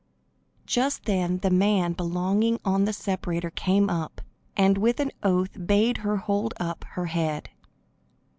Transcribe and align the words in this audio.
Just 0.65 1.05
then 1.05 1.37
the 1.43 1.51
man 1.51 1.93
belonging 1.93 2.59
on 2.65 2.85
the 2.85 2.91
separator 2.91 3.51
came 3.51 3.87
up, 3.87 4.19
and 4.57 4.79
with 4.79 4.99
an 4.99 5.11
oath 5.21 5.55
bade 5.67 5.97
her 5.97 6.17
hold 6.17 6.55
up 6.59 6.83
her 6.93 7.05
head. 7.05 7.51